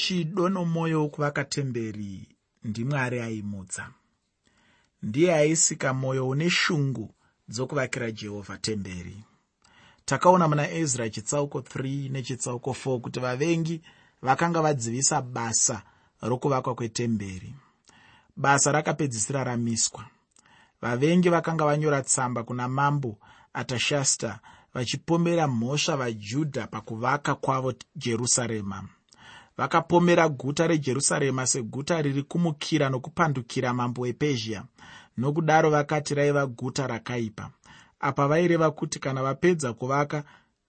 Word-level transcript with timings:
chido 0.00 0.48
nomwoyo 0.48 1.02
wokuvaka 1.02 1.44
temberi 1.44 2.28
ndimwari 2.64 3.20
aimutsa. 3.20 3.90
Ndiye 5.02 5.34
aisika 5.34 5.94
mwoyo 5.94 6.28
une 6.28 6.50
shungu 6.50 7.14
dzokuvakira 7.48 8.10
jehovha 8.10 8.58
temberi. 8.58 9.24
Takaona 10.04 10.48
muna 10.48 10.70
ezra 10.70 11.10
chitsauko 11.10 11.58
3 11.58 12.10
nechitsauko 12.10 12.70
4 12.70 13.00
kuti 13.00 13.20
vavengi 13.20 13.82
vakanga 14.22 14.62
vadzivisa 14.62 15.22
basa 15.22 15.82
rokuvakwa 16.22 16.74
kwetemberi. 16.74 17.54
Basa 18.36 18.72
rakapedzisira 18.72 19.44
ramiswa. 19.44 20.04
Vavengi 20.82 21.28
vakanga 21.28 21.64
vanyora 21.64 22.02
tsamba 22.02 22.42
kuna 22.42 22.68
mambo 22.68 23.18
atashasta 23.52 24.40
vachipomera 24.74 25.48
mhosva 25.48 25.96
vajudha 25.96 26.66
pakuvaka 26.66 27.34
kwavo 27.34 27.74
jerusarema 27.96 28.88
vakapomera 29.60 30.28
guta 30.28 30.66
rejerusarema 30.66 31.46
seguta 31.46 32.02
riri 32.02 32.22
kumukira 32.22 32.88
nokupandukira 32.88 33.74
mambo 33.74 34.02
wepezhia 34.02 34.64
nokudaro 35.16 35.70
vakati 35.70 36.14
raiva 36.14 36.46
guta 36.46 36.86
rakaipa. 36.86 37.50
Apa 38.00 38.28
vaireva 38.28 38.70
kuti 38.70 38.98
kana 38.98 39.22
vapedza 39.22 39.72
kuvaka 39.72 40.24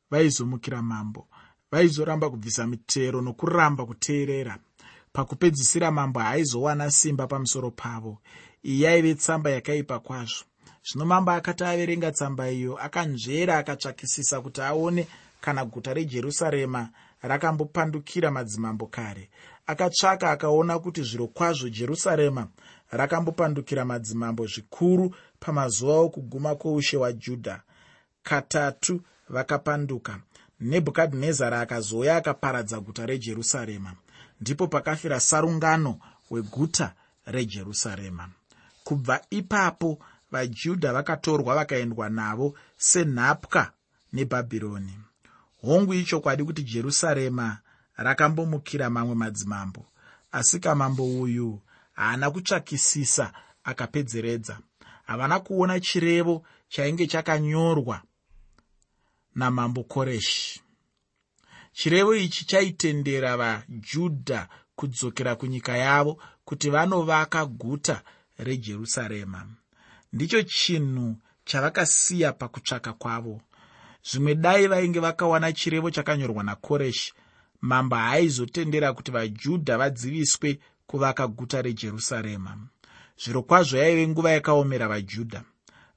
vaizomukira 0.10 0.82
mambo. 0.82 1.28
Vaizoramba 1.72 2.30
kubvisa 2.30 2.68
mitero 2.68 3.22
nokuramba 3.22 3.86
kuteerera. 3.86 4.58
Pakupedzisira 5.14 5.92
mambo 5.92 6.20
haaizowana 6.20 6.92
simba 6.92 7.28
pamusoro 7.28 7.72
pavo. 7.72 8.18
Iyi 8.64 8.82
yaive 8.82 9.16
tsamba 9.16 9.50
yakaipa 9.50 10.00
kwazvo. 10.00 10.46
Zvino 10.84 11.06
mambo 11.06 11.32
akati 11.32 11.64
averenga 11.64 12.12
tsamba 12.12 12.50
iyo 12.52 12.78
akanzvera 12.78 13.58
akatsvakisisa 13.58 14.42
kuti 14.42 14.62
aone 14.62 15.08
kana 15.42 15.66
guta 15.66 15.94
rejerusarema 15.94 16.90
rakambopandukira 17.22 18.32
madzimambo 18.32 18.88
kare. 18.88 19.30
Akatsvaka 19.68 20.32
akaona 20.32 20.80
kuti 20.80 21.04
zviro 21.04 21.28
kwazvo 21.28 21.70
jerusarema 21.70 22.48
rakambopandukira 22.92 23.86
madzimambo 23.86 24.48
zvikuru 24.48 25.16
pamazuva 25.40 25.94
okuguma 25.94 26.56
kwoushe 26.56 26.98
hwajudha. 26.98 27.62
Katatu 28.24 29.02
vakapanduka. 29.30 30.20
Nebhukadhinezari 30.60 31.56
akazouya 31.56 32.16
akaparadza 32.16 32.80
guta 32.80 33.06
rejerusarema. 33.06 33.94
Ndipo 34.42 34.68
pakafira 34.68 35.20
sarungano 35.20 36.00
weguta 36.32 36.94
rejerusarema. 37.26 38.30
Kubva 38.84 39.22
ipapo 39.30 40.00
vajudha 40.32 40.94
vakatorwa 40.94 41.56
vakaendwa 41.56 42.10
navo 42.10 42.54
senhapwa 42.78 43.72
nebhabhironi 44.14 45.11
hongu 45.62 45.94
ichokwadi 45.94 46.44
kuti 46.44 46.64
jerusarema 46.64 47.58
rakambomukira 47.96 48.90
mamwe 48.90 49.16
madzimambo. 49.16 49.86
Asi 50.32 50.60
kamambo 50.60 51.20
uyu 51.22 51.62
haana 51.94 52.32
kutsvakisisa 52.32 53.34
akapedzeredza. 53.64 54.60
Havana 55.06 55.40
kuona 55.40 55.80
chirevo 55.80 56.46
chainge 56.70 57.08
chakanyorwa 57.08 58.02
namambo 59.36 59.84
koreshi. 59.84 60.62
Chirevo 61.74 62.16
ichi 62.16 62.46
chaitendera 62.46 63.38
vajudha 63.38 64.48
kudzokera 64.76 65.36
kunyika 65.36 65.78
yavo 65.78 66.22
kuti 66.46 66.70
vanovaka 66.70 67.46
guta 67.46 68.02
rejerusarema. 68.38 69.48
Ndicho 70.14 70.42
chinhu 70.44 71.16
chavakasiya 71.46 72.34
pakutsvaka 72.34 72.94
kwavo 72.94 73.42
zvimwe 74.04 74.36
dai 74.36 74.68
vainge 74.68 75.00
vakawana 75.00 75.54
chirevo 75.54 75.92
chakanyorwa 75.92 76.44
nakoreshi 76.44 77.14
mambo 77.62 77.96
haaizotendera 77.96 78.94
kuti 78.94 79.12
vajudha 79.12 79.78
vadziviswe 79.78 80.60
kuvaka 80.88 81.28
guta 81.28 81.62
rejerusarema. 81.62 82.58
Zviro 83.24 83.42
kwazvo 83.42 83.78
yaive 83.78 84.08
nguva 84.08 84.32
yakaomera 84.32 84.88
vajudha. 84.88 85.44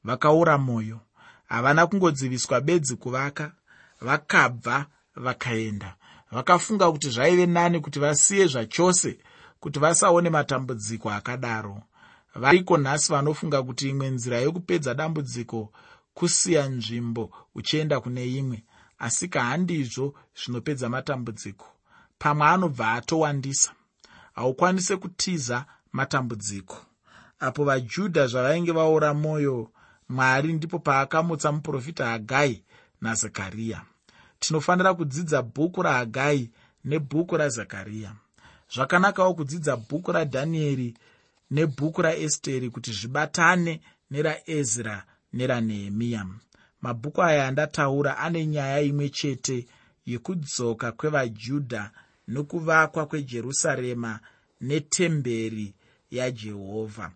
Vakaura 0.05 0.58
mwoyo. 0.58 1.00
Havana 1.48 1.87
kungodziviswa 1.87 2.60
bedzi 2.60 2.97
kuvaka. 2.97 3.53
Vakabva 4.00 4.86
vakaenda. 5.16 5.94
Vakafunga 6.31 6.92
kuti 6.92 7.10
zvaive 7.10 7.47
nani 7.47 7.81
kuti 7.81 7.98
vasiye 7.98 8.47
zvachose 8.47 9.19
kuti 9.60 9.78
vasaone 9.78 10.31
matambudziko 10.31 11.10
akadaro. 11.10 11.82
Variko 12.34 12.78
nhasi 12.78 13.12
vanofunga 13.12 13.62
kuti 13.62 13.88
imwe 13.88 14.10
nzira 14.10 14.38
yokupedza 14.41 14.94
dambudziko 14.94 15.72
kusiya 16.14 16.69
nzvimbo 16.69 17.30
uchienda 17.54 18.00
kune 18.00 18.26
imwe 18.26 18.64
asi 18.98 19.28
kahandizvo 19.28 20.14
zvinopedza 20.38 20.88
matambudziko. 20.88 21.66
Pamwe 22.19 22.47
anobva 22.47 22.92
atowandisa 22.92 23.72
haukwanise 24.34 24.97
kutiza 24.97 25.64
matambudziko. 25.92 26.76
Apo 27.41 27.64
vajudha 27.64 28.26
zvavainge 28.26 28.72
vaora 28.72 29.14
mwoyo 29.14 29.70
mwari 30.08 30.53
ndipo 30.53 30.78
paakamutsa 30.78 31.53
muprofita 31.53 32.06
hagai 32.06 32.62
nazekariya. 33.00 33.82
Tinofanira 34.38 34.94
kudzidza 34.94 35.42
bhuku 35.42 35.82
rahagai 35.82 36.50
nebhuku 36.84 37.36
razekariya 37.36 38.12
zvakanakawo 38.74 39.34
kudzidza 39.34 39.76
bhuku 39.76 40.12
radhanieri 40.12 40.94
nebhuku 41.50 42.03
raesteri 42.03 42.70
kuti 42.70 42.92
zvibatane 42.92 43.80
neraezra 44.10 45.04
neranehemiya 45.37 46.22
mabhuku 46.84 47.21
aya 47.28 47.43
andataura 47.49 48.12
ane 48.25 48.41
nyaya 48.47 48.81
imwe 48.91 49.09
chete 49.09 49.59
yekudzoka 50.11 50.93
kwevajudha 50.99 51.83
nokuvakwa 52.33 53.03
kwejerusarema 53.06 54.12
netemberi 54.61 55.75
yajehovha 56.11 57.06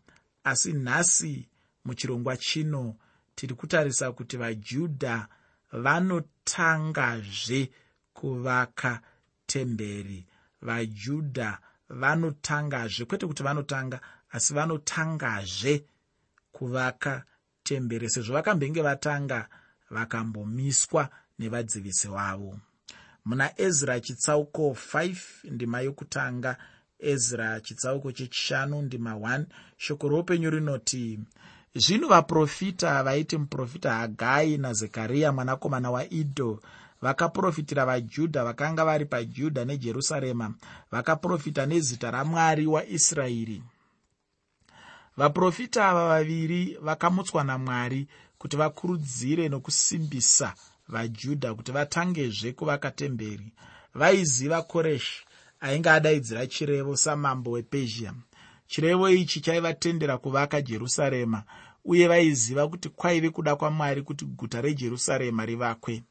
asi 0.45 0.73
nhasi 0.73 1.49
muchirongwa 1.85 2.37
chino 2.37 2.95
tiri 3.35 3.55
kutarisa 3.55 4.13
kuti 4.13 4.37
vajudha 4.37 5.29
vanotangazve 5.73 7.71
kuvaka 8.13 9.01
temberi. 9.47 10.27
Vajudha 10.63 11.59
vanotangazve 11.89 13.05
kwete 13.05 13.27
kuti 13.27 13.43
vanotanga 13.43 14.01
asi 14.31 14.55
vanotangazve 14.55 15.85
kuvaka 16.53 17.25
temberi 17.69 18.09
sezvo 18.11 18.33
vakambenge 18.39 18.83
vatanga 18.89 19.41
vakambomiswa 19.91 21.03
nevadzivisi 21.39 22.09
vavo 22.09 22.53
muna 23.29 23.47
ezra 23.67 24.01
chitsauko 24.01 24.77
5 24.95 25.17
ndima 25.55 25.81
yokutanga. 25.81 26.57
Ezra 27.01 27.61
chitsauko 27.61 28.13
chechishanu 28.13 28.83
ndima 28.83 29.13
1 29.15 29.45
shoko 29.77 30.09
roupenyu 30.09 30.51
rinoti 30.51 31.21
zvino 31.75 32.09
vaprofita 32.09 33.03
vaiti 33.03 33.39
muprofita 33.39 33.93
hagai 33.93 34.59
nazekariya 34.59 35.33
mwanakomana 35.33 35.91
waidho 35.91 36.61
vakaprofitira 37.03 37.87
vajudha 37.87 38.45
vakanga 38.45 38.85
vari 38.85 39.05
pajudha 39.05 39.65
nejerusarema 39.65 40.55
vakaprofita 40.91 41.67
nezita 41.67 42.11
ramwari 42.11 42.67
waisraeri 42.67 43.63
vaprofita 45.19 45.89
ava 45.89 46.09
vaviri 46.09 46.79
vakamutswa 46.81 47.45
namwari 47.45 48.07
kuti 48.39 48.57
vakurudzire 48.57 49.49
nokusimbisa 49.49 50.55
vajudha 50.89 51.55
kuti 51.55 51.73
vatangezve 51.73 52.53
kuvaka 52.53 52.91
temberi. 52.91 53.53
Vaiziva 53.95 54.63
koreshi 54.63 55.25
ainge 55.61 55.91
adaidzira 55.91 56.47
chirevo 56.47 56.97
samambo 56.97 57.51
wepezhia. 57.51 58.15
Chirevo 58.67 59.09
ichi 59.11 59.41
chaivatendera 59.41 60.19
kuvaka 60.19 60.63
jerusarema 60.63 61.43
uye 61.85 62.09
vaiziva 62.09 62.69
kuti 62.69 62.89
kwaive 62.89 63.31
kuda 63.31 63.57
kwamwari 63.57 64.03
kuti 64.03 64.25
guta 64.25 64.61
rejerusarema 64.61 65.47
rivakwe. 65.47 66.03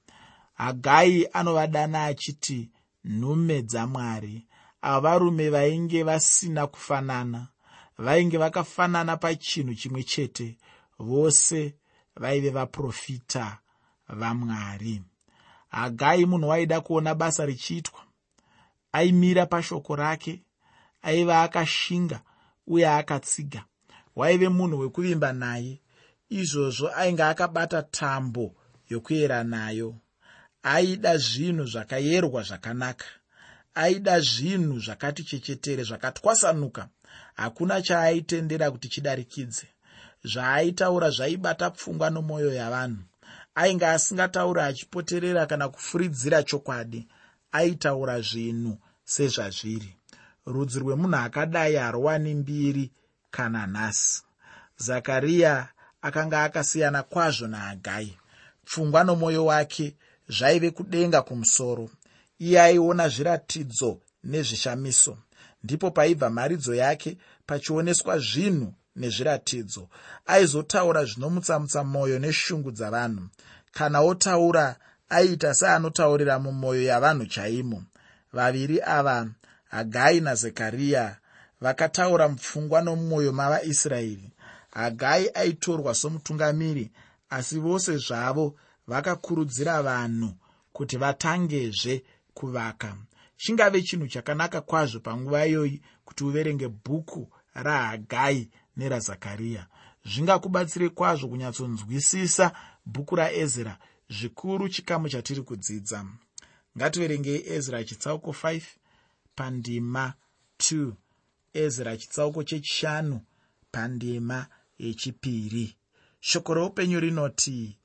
Hagai 0.53 1.28
anovadana 1.34 2.06
achiti 2.06 2.69
nhume 3.06 3.62
dzamwari 3.62 4.47
ava 4.81 5.00
varume 5.00 5.50
vainge 5.50 6.03
vasina 6.03 6.68
kufanana 6.68 7.48
vainge 7.97 8.38
vakafanana 8.38 9.17
pachinhu 9.17 9.75
chimwe 9.75 10.03
chete 10.03 10.57
vose 10.99 11.75
vaive 12.15 12.49
vaprofita 12.49 13.57
vamwari. 14.09 15.01
Hagai 15.69 16.25
munhu 16.25 16.49
waida 16.49 16.81
kuona 16.81 17.15
basa 17.15 17.45
richiitwa? 17.45 17.99
Aimira 18.91 19.45
pashoko 19.45 19.95
rake 19.95 20.44
aiva 21.01 21.44
akashinga 21.44 22.21
uye 22.67 22.89
akatsiga. 22.89 23.65
Waive 24.15 24.50
munhu 24.50 24.79
wekuvimba 24.79 25.33
naye 25.33 25.81
izvozvo 26.29 26.89
ainge 26.95 27.23
akabata 27.23 27.81
tambo 27.81 28.55
yokuyera 28.89 29.43
nayo. 29.43 29.95
Aida 30.63 31.17
zvinhu 31.17 31.65
zvakayerwa 31.65 32.43
zvakanaka. 32.43 33.05
Aida 33.75 34.19
zvinhu 34.19 34.79
zvakati 34.79 35.23
chechetere 35.23 35.83
zvakatwasanuka 35.83 36.89
hakuna 37.36 37.81
chaaitendera 37.81 38.71
kuti 38.71 38.88
chidarikidze 38.89 39.68
zvaaitaura 40.24 41.09
zvaibata 41.09 41.69
pfungwa 41.69 42.09
nomwoyo 42.09 42.54
yavanhu. 42.54 43.04
Ainge 43.56 43.88
asingatauri 43.88 44.62
achipoterera 44.62 45.45
kana 45.45 45.69
kufuridzira 45.69 46.44
chokwadi 46.44 47.07
aitaura 47.51 48.21
zvinhu 48.21 48.77
sezvazviri. 49.04 49.92
Rudzi 50.45 50.80
rwemunhu 50.80 51.15
akadai 51.18 51.75
harowani 51.75 52.33
mbiri 52.33 52.92
kana 53.31 53.68
nhasi. 53.68 54.24
Zakariya 54.77 55.68
akanga 56.01 56.44
akasiyana 56.44 57.03
kwazvo 57.03 57.48
nahagai 57.48 58.18
pfungwa 58.65 59.03
nomwoyo 59.03 59.45
wake 59.45 59.95
zvaive 60.30 60.71
kudenga 60.71 61.21
kumusoro. 61.21 61.89
Iye 62.39 62.62
aiona 62.62 63.10
zviratidzo 63.10 64.01
nezvishamiso 64.24 65.18
ndipo 65.63 65.92
paibva 65.92 66.30
mharidzo 66.30 66.75
yake 66.75 67.18
pachioneswa 67.45 68.19
zvinhu 68.19 68.74
nezviratidzo. 68.95 69.89
Aizotaura 70.25 71.06
zvinomutsamutsa 71.06 71.83
mwoyo 71.83 72.19
neshungu 72.19 72.71
dzavanhu. 72.71 73.24
Kana 73.71 74.01
otaura 74.01 74.75
aiita 75.09 75.54
seanotaurira 75.54 76.39
mumwoyo 76.39 76.83
yavanhu 76.83 77.25
chaimo. 77.25 77.83
Vaviri 78.33 78.81
ava 78.81 79.27
hagai 79.69 80.19
nazekariya 80.19 81.18
vakataura 81.62 82.27
mupfungwa 82.30 82.81
nomumwoyo 82.81 83.31
mavaisraeri 83.33 84.31
hagai 84.71 85.30
aitorwa 85.33 85.95
somutungamiri 85.95 86.92
asi 87.30 87.60
vose 87.60 87.98
zvavo 87.98 88.56
vakakurudzira 88.88 89.81
vanhu 89.81 90.30
kuti 90.74 90.98
vatangezve 90.98 92.03
kuvaka 92.33 92.95
chingave 93.38 93.81
chinhu 93.81 94.07
chakanaka 94.07 94.62
kwazvo 94.62 95.00
panguva 95.00 95.48
iyoyi 95.48 95.81
kuti 96.06 96.24
uverenge 96.24 96.68
bhuku 96.68 97.30
rahagai 97.54 98.50
nerazakariya 98.78 99.68
zvingakubatsire 100.06 100.89
kwazvo 100.89 101.28
kunyatsonzwisisa 101.28 102.51
bhuku 102.86 103.16
raezra 103.16 103.78
zvikuru 104.10 104.69
chikamu 104.69 105.10
chatiri 105.10 105.42
kudzidza. 105.42 106.06
Ngativerengei 106.78 107.44
ezra 107.56 107.84
chitsauko 107.84 108.31
5 108.31 108.62
pandima 109.36 110.13
2 110.60 110.92
ezra 111.54 111.98
chitsauko 111.98 112.44
chechishanu 112.44 113.22
pandima 113.72 114.48
yechipiri. 114.80 115.75
Shoko 116.19 116.54
roupenyu 116.54 117.00
rinoti 117.00 117.78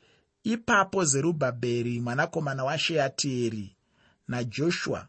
ipapo 0.45 1.05
zerubhabheri 1.05 2.01
mwanakomana 2.01 2.65
washeatieri 2.65 3.77
najoshua 4.29 5.09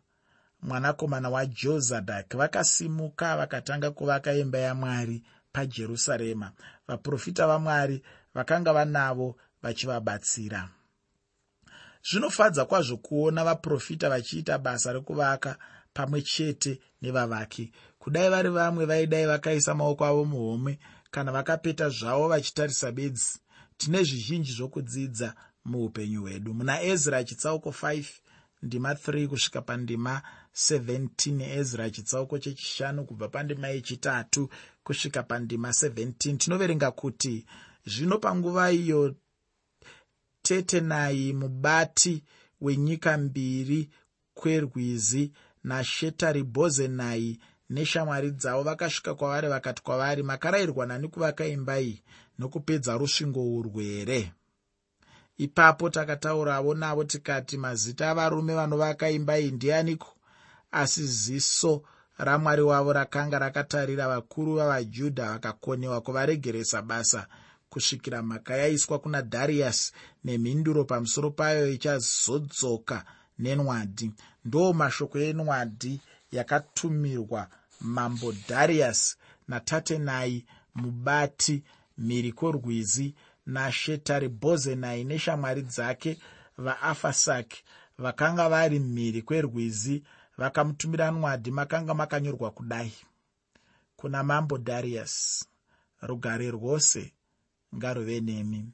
mwanakomana 0.63 1.29
wajozadhaki 1.29 2.37
vakasimuka 2.37 3.37
vakatanga 3.37 3.91
kuvaka 3.91 4.33
imba 4.33 4.57
yamwari 4.57 5.23
pajerusarema. 5.51 6.51
Vaprofita 6.87 7.47
vamwari 7.47 8.03
vakanga 8.33 8.73
vanavo 8.73 9.35
vachivabatsira. 9.61 10.69
Zvinofadza 12.09 12.65
kwazvo 12.65 12.97
kuona 12.97 13.43
vaprofita 13.43 14.09
vachiita 14.09 14.57
basa 14.57 14.93
rekuvaka 14.93 15.57
pamwe 15.93 16.21
chete 16.21 16.81
nevavaki. 17.01 17.71
Kudai 17.99 18.29
vari 18.29 18.49
vamwe 18.49 18.85
vaidai 18.85 19.25
vakaisa 19.25 19.75
maoko 19.75 20.05
avo 20.05 20.25
muhomwe 20.25 20.79
kana 21.11 21.31
vakapeta 21.31 21.89
zvavo 21.89 22.27
vachitarisa 22.27 22.91
bedzi 22.91 23.39
tine 23.77 24.03
zvizhinji 24.03 24.51
zvokudzidza 24.51 25.35
muupenyu 25.65 26.21
hwedu. 26.21 26.53
Muna 26.53 26.81
ezra 26.81 27.23
chitsauko 27.23 27.69
5 27.69 28.05
ndima 28.63 28.93
3 28.93 29.27
kusvika 29.27 29.61
pandima 29.61 30.21
17 30.53 31.57
ezra 31.59 31.89
chitsauko 31.89 32.39
chechishanu 32.39 33.05
kubva 33.05 33.27
pandima 33.27 33.67
yechitatu 33.67 34.49
kusvika 34.83 35.23
pandima 35.23 35.69
17 35.69 36.37
tinoverenga 36.37 36.91
kuti 36.91 37.45
zvino 37.85 38.17
panguva 38.17 38.71
iyo 38.71 39.15
tetenai 40.41 41.33
mubati 41.33 42.23
wenyika 42.61 43.17
mbiri 43.17 43.89
kwerwizi 44.33 45.31
nashetaribhozenai 45.63 47.39
neshamwari 47.69 48.31
dzavo 48.31 48.63
vakasvika 48.63 49.15
kwavari 49.15 49.47
vakati 49.47 49.83
kwavari 49.83 50.23
makarayirwa 50.23 50.85
nani 50.85 51.07
kuvaka 51.07 51.45
imba 51.47 51.79
iyi 51.81 52.03
nokupedza 52.39 52.97
rusvingo 52.97 53.55
urwu 53.57 53.79
here 53.79 54.31
ipapo 55.37 55.89
takataurawo 55.89 56.73
navo 56.73 57.03
tikati 57.03 57.57
mazita 57.57 58.09
avarume 58.09 58.53
vanovaka 58.55 59.09
imba 59.09 59.39
iyi 59.39 59.51
ndianiko 59.51 60.12
asi 60.73 61.07
ziso 61.07 61.83
ramwari 62.17 62.61
wavo 62.61 62.93
rakanga 62.93 63.39
rakatarira 63.39 64.07
vakuru 64.07 64.55
vavajudha 64.55 65.25
vakakonewa 65.31 66.01
kuvaregeresa 66.01 66.81
basa 66.81 67.27
kusvikira 67.69 68.21
mhaka 68.23 68.57
yaiswa 68.57 68.99
kuna 68.99 69.21
dhariyasi 69.21 69.93
nemhinduro 70.23 70.83
pamusoro 70.85 71.31
payo 71.31 71.69
ichazodzoka 71.69 73.05
nenwadi. 73.39 74.11
Ndo 74.45 74.73
mashoko 74.73 75.19
enwadi 75.19 76.01
yakatumirwa 76.31 77.47
mambo 77.81 78.31
dhariyasi 78.31 79.17
natatenai 79.47 80.45
mubati 80.75 81.63
mhiri 81.97 82.31
kworwizi 82.31 83.15
nashetaribhozenai 83.45 85.03
neshamwari 85.03 85.61
dzake 85.61 86.17
vaafasaki 86.57 87.63
vakanga 87.97 88.49
vari 88.49 88.79
mhiri 88.79 89.21
kwerwizi 89.21 90.03
vakamutumira 90.37 91.11
nwadi 91.11 91.51
makanga 91.51 91.93
makanyorwa 91.93 92.51
kudai. 92.51 92.93
Kuna 93.95 94.23
mambo 94.23 94.57
dhariyasi 94.57 95.45
rugare 96.01 96.51
rwose 96.51 97.13
ngaruve 97.75 98.19
nemi. 98.21 98.65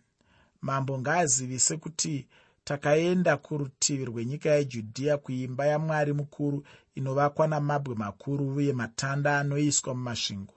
Mambo 0.61 0.99
ngaazivise 0.99 1.77
kuti 1.77 2.27
takaenda 2.63 3.37
kurutivi 3.37 4.05
rwenyika 4.05 4.49
yejudhiya 4.49 5.17
kuimba 5.17 5.65
yamwari 5.65 6.13
mukuru 6.13 6.63
inovakwa 6.95 7.47
namabwe 7.47 7.95
makuru 7.95 8.55
uye 8.55 8.73
matanda 8.73 9.39
anoiswa 9.39 9.95
mumasvingo. 9.95 10.53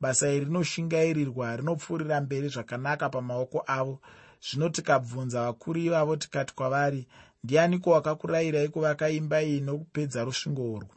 Basa 0.00 0.28
iri 0.32 0.44
rinoshingairirwa 0.44 1.56
rinopfuurira 1.56 2.20
mberi 2.20 2.48
zvakanaka 2.48 3.08
pamaoko 3.08 3.64
avo. 3.66 4.00
Zvino 4.46 4.68
tikabvunza 4.68 5.42
vakuru 5.44 5.80
ivavo 5.80 6.16
tikati 6.16 6.54
kwavari 6.54 7.06
ndianiko 7.44 7.90
wakakurayirai 7.90 8.68
kuvaka 8.68 9.08
imba 9.10 9.42
iyi 9.42 9.60
nokupedza 9.60 10.24
rusvingo 10.24 10.72
urwu? 10.72 10.88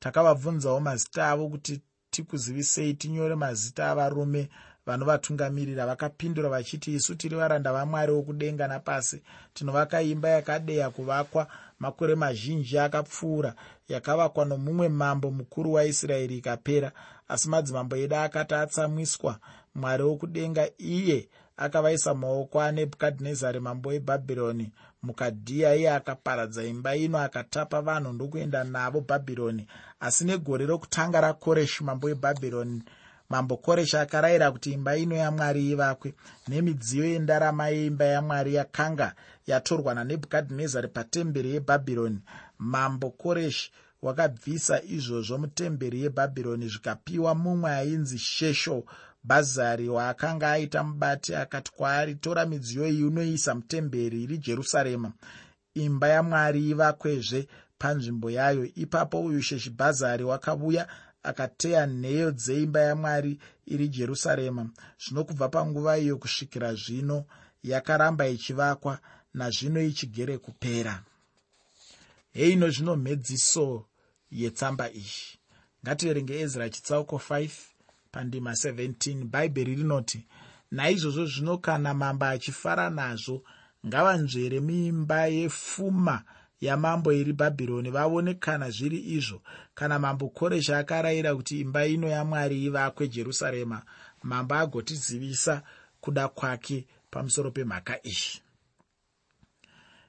Takavabvunzawo 0.00 0.80
mazita 0.80 1.28
avo 1.30 1.48
kuti 1.48 1.80
tikuzivisei 2.10 2.94
tinyore 2.94 3.34
mazita 3.34 3.90
avarume 3.90 4.48
vanovatungamirira. 4.86 5.86
Vakapindura 5.86 6.48
vachiti 6.48 6.94
isu 6.94 7.14
tiri 7.14 7.36
varanda 7.36 7.72
vamwari 7.72 8.12
wokudenga 8.12 8.68
napasi 8.68 9.22
tinovaka 9.54 10.02
imba 10.02 10.28
yakadeya 10.28 10.90
kuvakwa 10.90 11.46
makore 11.78 12.14
mazhinji 12.14 12.78
akapfuura 12.78 13.54
yakavakwa 13.88 14.44
nomumwe 14.44 14.88
mambo 14.88 15.30
mukuru 15.30 15.72
waisraeri 15.72 16.36
ikapera. 16.38 16.92
Asi 17.28 17.48
madzimambo 17.48 17.96
edu 17.96 18.16
akati 18.16 18.54
atsamwiswa 18.54 19.38
mwari 19.74 20.02
wokudenga 20.02 20.68
iye 20.78 21.28
akavaisa 21.56 22.14
maoko 22.14 22.60
anebhukadhinezari 22.60 23.60
mambo 23.60 23.88
webhabhironi 23.88 24.72
mukadhiya. 25.02 25.74
Iye 25.76 25.90
akaparadza 25.94 26.64
imba 26.64 26.96
ino 26.96 27.18
akatapa 27.18 27.80
vanhu 27.80 28.12
ndokuenda 28.12 28.64
navo 28.64 29.00
bhabhironi. 29.00 29.66
Asi 30.00 30.24
negore 30.24 30.66
rokutanga 30.66 31.20
rakoreshi 31.20 31.84
mambo 31.84 32.06
webhabhironi 32.06 32.82
mambo 33.30 33.56
koreshi 33.56 33.96
akarayira 33.96 34.50
kuti 34.52 34.72
imba 34.72 34.96
ino 34.96 35.16
yamwari 35.16 35.70
ivakwe. 35.70 36.14
Nemidziyo 36.48 37.04
yendarama 37.04 37.68
yeimba 37.68 38.04
yamwari 38.04 38.54
yakanga 38.54 39.14
yatorwa 39.46 39.94
nanebhukadhinezari 39.94 40.88
patemberi 40.88 41.50
yebhabhironi. 41.54 42.20
Mambo 42.58 43.10
koreshi 43.10 43.72
wakabvisa 44.02 44.82
izvozvo 44.82 45.38
mutemberi 45.38 46.02
yebhabhironi 46.02 46.68
zvikapiwa 46.68 47.34
mumwe 47.34 47.70
ainzi 47.70 48.18
shesho 48.18 48.84
bhazari 49.24 49.88
waakanga 49.88 50.52
aita 50.52 50.82
mubati 50.82 51.34
akati 51.34 51.72
kwaari 51.72 52.14
tora 52.14 52.46
midziyo 52.46 52.88
iyi 52.88 53.04
unoisa 53.04 53.54
mutemberi 53.54 54.22
iri 54.22 54.38
jerusarema. 54.38 55.12
Imba 55.74 56.08
yamwari 56.08 56.68
ivakwezve 56.68 57.48
panzvimbo 57.78 58.30
yayo. 58.30 58.64
Ipapo 58.74 59.20
uyu 59.20 59.42
sheshibhazari 59.42 60.24
wakauya 60.24 60.88
akateya 61.22 61.86
nheyo 61.86 62.30
dzeimba 62.30 62.80
yamwari 62.80 63.38
iri 63.66 63.88
jerusarema. 63.88 64.70
Zvino 65.02 65.24
kubva 65.24 65.48
panguva 65.48 65.98
iyo 65.98 66.16
kusvikira 66.18 66.74
zvino 66.74 67.24
yakaramba 67.62 68.28
ichivakwa 68.28 68.98
nazvino 69.34 69.82
ichigere 69.82 70.38
kupera. 70.38 71.02
Heino 72.30 72.70
zvino 72.70 72.96
mhedziso 72.96 73.86
yetsamba 74.30 74.90
iyi. 74.92 75.38
Ngativerenge 75.82 76.40
ezra 76.40 76.70
chitsauko 76.70 77.16
5 77.16 77.50
pandima 78.12 78.52
17 78.52 79.24
bhaibheri 79.24 79.74
rinoti 79.74 80.26
naizvozvo 80.70 81.26
zvino 81.26 81.58
kana 81.58 81.94
mambo 81.94 82.24
achifara 82.24 82.90
nazvo 82.90 83.42
ngavanzvere 83.86 84.60
muimba 84.60 85.26
yepfuma 85.26 86.16
yamambo 86.60 87.12
iri 87.12 87.32
bhabhironi 87.32 87.90
vaone 87.90 88.34
kana 88.34 88.70
zviri 88.70 88.98
izvo. 88.98 89.42
Kana 89.74 89.98
mambo 89.98 90.28
koreshi 90.28 90.72
akarayira 90.72 91.34
kuti 91.34 91.60
imba 91.60 91.86
ino 91.86 92.08
yamwari 92.08 92.64
ivakwe 92.64 93.08
jerusarema 93.08 93.82
mambo 94.22 94.54
agotizivisa 94.54 95.62
kuda 96.00 96.28
kwake 96.28 96.86
pamusoro 97.10 97.50
pemhaka 97.50 97.98
iyi. 98.06 98.40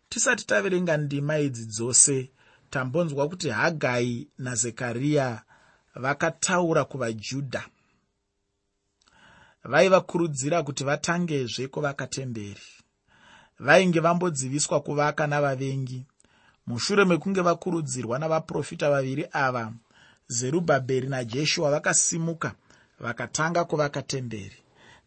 Tisati 0.10 0.46
taverenga 0.46 0.98
ndima 0.98 1.40
idzi 1.40 1.66
dzose 1.66 2.32
tambonzwa 2.70 3.30
kuti 3.30 3.50
hagai 3.50 4.28
nazekariya 4.38 5.42
vakataura 5.96 6.86
kuvajudha 6.86 7.66
vaivakurudzira 9.64 10.64
kuti 10.64 10.84
vatangezve 10.84 11.68
kuvaka 11.68 12.08
temberi. 12.08 12.62
Vainge 13.60 14.00
vambodziviswa 14.00 14.80
kuvaka 14.82 15.28
navavengi. 15.28 16.06
Mushure 16.68 17.06
mekunge 17.06 17.42
vakurudzirwa 17.42 18.20
navaprofita 18.20 18.90
vaviri 18.90 19.26
ava 19.32 19.74
zerubhabheri 20.28 21.08
najeshua 21.08 21.72
vakasimuka 21.72 22.52
vakatanga 23.00 23.66
kuvaka 23.66 24.02
temberi. 24.02 24.58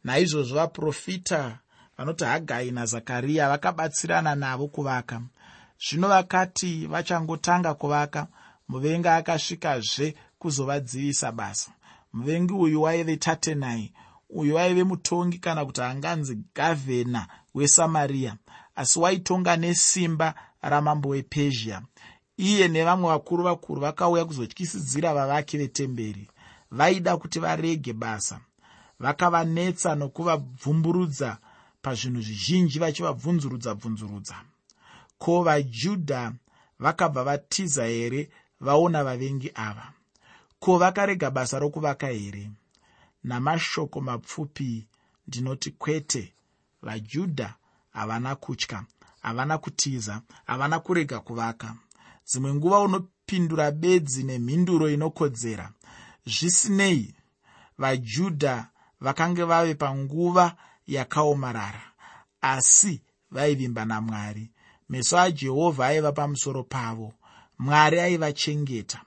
Naizvozvo 0.04 0.56
vaprofita 0.56 1.59
vanoti 1.99 2.25
hagai 2.25 2.71
nazakariya 2.71 3.49
vakabatsirana 3.49 4.35
navo 4.35 4.68
kuvaka. 4.68 5.23
Zvino 5.78 6.09
vakati 6.09 6.87
vachangotanga 6.87 7.75
kuvaka 7.75 8.26
muvengi 8.68 9.09
akasvikazve 9.09 10.14
kuzovadzivisa 10.38 11.32
basa. 11.32 11.71
Muvengi 12.12 12.52
uyu 12.52 12.82
waive 12.82 13.16
tatenai 13.16 13.92
uyu 14.32 14.54
waive 14.54 14.84
mutongi 14.84 15.38
kana 15.38 15.64
kuti 15.64 15.80
hanganzi 15.80 16.38
gavhena 16.54 17.26
wesamariya 17.54 18.36
asi 18.76 18.98
waitonga 18.98 19.56
nesimba 19.56 20.34
ramambo 20.62 21.08
wepezhia. 21.08 21.82
Iye 22.36 22.68
nevamwe 22.68 23.08
vakuru 23.08 23.44
vakuru 23.44 23.80
vakauya 23.80 24.24
kuzotyisidzira 24.24 25.14
vavaki 25.14 25.58
vetemberi. 25.58 26.28
Vaida 26.70 27.16
kuti 27.16 27.38
varege 27.40 27.92
basa. 27.92 28.40
Vakavanetsa 29.00 29.94
nokuvabvumburudza 29.94 31.38
pazvinhu 31.82 32.22
zvizhinji 32.22 32.78
vachivabvunzurudza 32.78 33.74
bvunzurudza. 33.74 34.36
Ko 35.18 35.42
vajudha 35.42 36.32
vakabva 36.78 37.24
vatiza 37.24 37.84
here 37.84 38.30
vaona 38.60 39.04
vavengi 39.04 39.50
ava? 39.54 39.92
Ko 40.60 40.78
vakarega 40.78 41.30
basa 41.30 41.58
rokuvaka 41.58 42.06
here 42.06 42.50
namashoko 43.24 44.00
mapfupi 44.00 44.86
ndinoti 45.28 45.70
kwete 45.70 46.32
vajudha 46.82 47.54
havana 47.92 48.36
kutya 48.36 48.84
havana 49.22 49.58
kutiza 49.58 50.22
havana 50.46 50.80
kurega 50.80 51.20
kuvaka. 51.20 51.74
Dzimwe 52.26 52.54
nguva 52.54 52.80
unopindura 52.80 53.70
bedzi 53.70 54.24
nemhinduro 54.24 54.90
inokodzera. 54.90 55.72
Zvisinei 56.26 57.14
vajudha 57.78 58.68
vakange 59.00 59.44
vave 59.44 59.74
panguva 59.74 60.56
yakaomarara 60.86 61.82
asi 62.40 63.00
vaivimba 63.30 63.84
namwari. 63.84 64.50
Meso 64.88 65.18
ajehovha 65.18 65.86
aiva 65.86 66.12
pamusoro 66.12 66.62
pavo 66.64 67.12
mwari 67.58 68.00
aivachengeta 68.00 69.00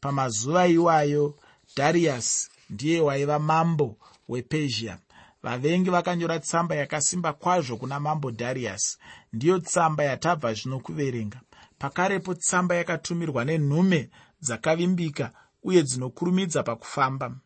pamazuva 0.00 0.66
iwayo 0.66 1.36
dhariyasi 1.76 2.50
ndiye 2.70 3.00
waiva 3.00 3.38
mambo 3.38 3.96
wepezhia. 4.28 4.98
Vavengi 5.42 5.90
vakanyora 5.90 6.38
tsamba 6.38 6.74
yakasimba 6.74 7.32
kwazvo 7.32 7.76
kuna 7.76 8.00
mambo 8.00 8.30
dhariyasi 8.30 8.98
ndiyo 9.32 9.58
tsamba 9.58 10.04
yatabva 10.04 10.54
zvino 10.54 10.80
kuverenga. 10.80 11.40
Pakarepo 11.78 12.34
tsamba 12.34 12.74
yakatumirwa 12.74 13.44
nenhume 13.44 14.10
dzakavimbika 14.40 15.32
uye 15.62 15.82
dzinokurumidza 15.82 16.62
pakufamba. 16.62 17.36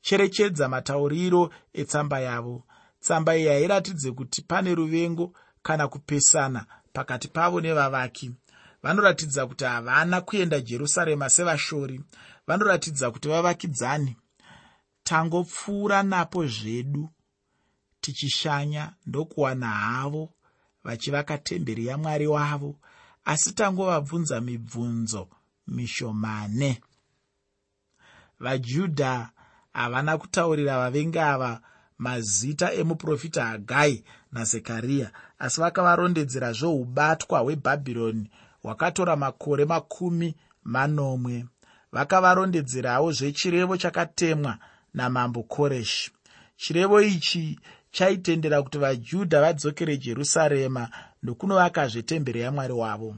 Cherechedza 0.00 0.68
matauriro 0.68 1.50
etsamba 1.72 2.20
yavo. 2.20 2.64
Tsamba 3.00 3.36
iyi 3.36 3.48
hairatidze 3.48 4.12
kuti 4.12 4.42
pane 4.42 4.74
ruvengo 4.74 5.32
kana 5.62 5.88
kupesana 5.88 6.66
pakati 6.92 7.28
pavo 7.28 7.60
nevavaki. 7.60 8.30
Vanoratidza 8.82 9.46
kuti 9.46 9.64
havana 9.64 10.20
kuenda 10.20 10.60
jerusarema 10.60 11.30
sevashori. 11.30 12.00
Vanoratidza 12.46 13.10
kuti 13.10 13.28
vavakidzani 13.28 14.16
tangopfuura 15.04 16.02
napo 16.02 16.46
zvedu 16.46 17.10
tichishanya 18.00 18.92
ndokuwana 19.06 19.66
havo 19.66 20.32
vachivaka 20.84 21.38
temberi 21.38 21.86
yamwari 21.86 22.26
wavo 22.26 22.78
asi 23.24 23.52
tangovabvunza 23.52 24.40
mibvunzo 24.40 25.28
mishomane. 25.66 26.80
Vajudha 28.40 29.30
havana 29.72 30.18
kutaurira 30.18 30.78
vavengi 30.78 31.18
ava 31.18 31.60
mazita 31.98 32.72
emuprofita 32.72 33.44
hagai 33.44 34.04
nazekariya 34.32 35.12
asi 35.38 35.60
vakavarondedzera 35.60 36.52
zvoubatwa 36.52 37.38
hwebhabhironi 37.40 38.30
hwakatora 38.62 39.16
makore 39.16 39.64
makumi 39.64 40.36
manomwe. 40.64 41.46
Vakavarondedzerawo 41.92 43.12
zvechirevo 43.12 43.76
chakatemwa 43.76 44.58
namambo 44.94 45.42
koreshi 45.42 46.10
chirevo 46.56 47.00
ichi 47.00 47.58
chaitendera 47.92 48.62
kuti 48.62 48.78
vajudha 48.78 49.40
vadzokere 49.40 49.96
jerusarema 49.96 50.88
nokunovakazve 51.22 52.02
temberi 52.02 52.40
yamwari 52.40 52.72
wavo. 52.72 53.16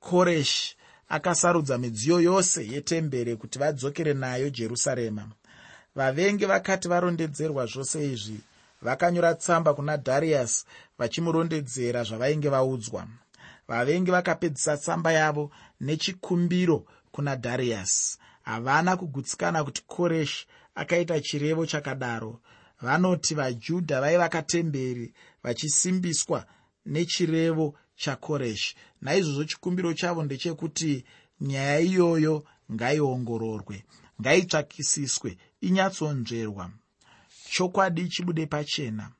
Koreshi 0.00 0.76
akasarudza 1.08 1.78
midziyo 1.78 2.20
yose 2.20 2.66
yetemberi 2.72 3.36
kuti 3.36 3.58
vadzokere 3.58 4.14
nayo 4.14 4.50
jerusarema. 4.50 5.28
Vavengi 5.94 6.44
vakati 6.46 6.88
varondedzerwa 6.88 7.66
zvose 7.66 8.12
izvi 8.12 8.40
vakanyora 8.82 9.34
tsamba 9.34 9.74
kuna 9.74 9.96
dhariyasi 9.96 10.64
vachimurondedzera 10.98 12.04
zvavainge 12.04 12.48
vaudzwa. 12.48 13.06
Vavengi 13.68 14.10
vakapedzisa 14.10 14.76
tsamba 14.76 15.12
yavo 15.12 15.50
nechikumbiro 15.80 16.84
kuna 17.12 17.36
dhariyasi 17.36 18.18
havana 18.42 18.96
kugutsikana 18.96 19.64
kuti 19.64 19.82
koreshi 19.86 20.46
akaita 20.78 21.20
chirevo 21.20 21.66
chakadaro. 21.66 22.40
Vanoti 22.80 23.34
vajudha 23.34 24.00
vaivaka 24.00 24.42
temberi 24.42 25.12
vachisimbiswa 25.42 26.46
nechirevo 26.86 27.74
chakoreshi. 27.96 28.76
Naizvozvo 29.00 29.44
chikumbiro 29.44 29.94
chavo 29.94 30.22
ndechekuti 30.24 31.04
nyaya 31.40 31.80
iyoyo 31.80 32.44
ngaiongororwe 32.72 33.84
ngaitsvakisiswe 34.20 35.38
inyatsonzverwa. 35.60 36.70
Chokwadi 37.50 38.08
chibude 38.08 38.46
pachena. 38.46 39.10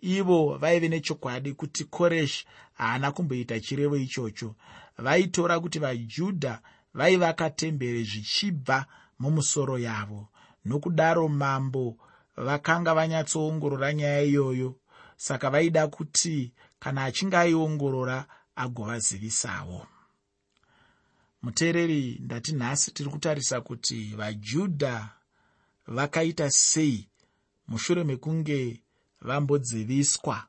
Ivo 0.00 0.58
vaive 0.58 0.88
nechokwadi 0.88 1.52
kuti 1.52 1.84
koreshi 1.84 2.46
haana 2.74 3.12
kumboita 3.12 3.60
chirevo 3.60 3.96
ichocho. 3.96 4.54
Vaitora 4.98 5.60
kuti 5.60 5.78
vajudha 5.78 6.60
vaivaka 6.94 7.50
temberi 7.50 8.04
zvichibva 8.04 8.86
mumusoro 9.18 9.78
yavo 9.78 10.28
nokudaro 10.64 11.28
mambo 11.28 11.96
vakanga 12.36 12.94
vanyatsoongorora 12.94 13.94
nyaya 13.94 14.22
iyoyo. 14.22 14.74
Saka 15.16 15.50
vaida 15.50 15.88
kuti 15.88 16.52
kana 16.78 17.04
achinge 17.04 17.36
aiongorora 17.36 18.26
agovazivisawo. 18.56 19.86
Muteereri 21.42 22.18
ndati 22.20 22.52
nhasi 22.52 22.90
tiri 22.90 23.10
kutarisa 23.10 23.60
kuti 23.60 24.14
vajudha 24.16 25.10
vakaita 25.86 26.50
sei 26.50 27.08
mushure 27.68 28.04
mekunge 28.04 28.82
vambodziviswa 29.20 30.46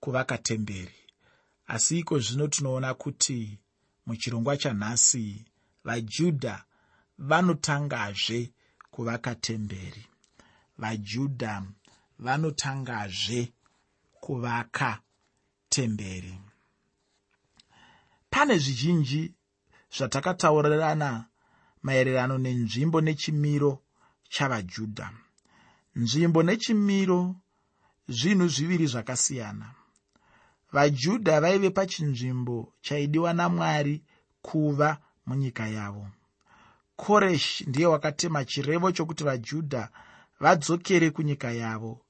kuvaka 0.00 0.38
temberi. 0.38 0.94
Asi 1.66 1.98
iko 1.98 2.18
zvino 2.18 2.48
tinoona 2.48 2.94
kuti 2.94 3.58
muchirongwa 4.06 4.56
chanhasi 4.56 5.44
vajudha 5.84 6.64
vanotangazve 7.18 8.52
kuvaka 8.98 9.34
temberi. 9.34 10.04
Vajudha 10.78 11.62
vanotangazve 12.18 13.52
kuvaka 14.20 15.00
temberi. 15.68 16.34
Pane 18.30 18.58
zvizhinji 18.58 19.34
zvatakataurirana 19.96 21.10
maererano 21.82 22.38
nenzvimbo 22.38 23.00
nechimiro 23.00 23.72
chavajudha 24.34 25.06
nzvimbo 25.94 26.42
nechimiro 26.42 27.20
zvinhu 28.08 28.48
zviviri 28.48 28.86
zvakasiyana. 28.86 29.68
Vajudha 30.72 31.40
vaive 31.40 31.70
pachinzvimbo 31.70 32.72
chaidiwa 32.82 33.32
namwari 33.32 34.02
kuva 34.42 34.98
munyika 35.26 35.66
yavo 35.68 36.06
koreshi 36.98 37.64
ndiye 37.66 37.86
wakatema 37.86 38.44
chirevo 38.44 38.92
chokuti 38.92 39.24
vajudha 39.24 39.88
vadzokere 40.40 41.10
kunyika 41.10 41.50
yavo. 41.50 42.00